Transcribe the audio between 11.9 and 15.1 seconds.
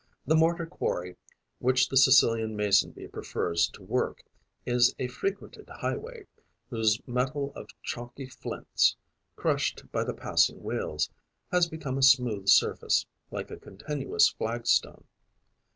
a smooth surface, like a continuous flagstone.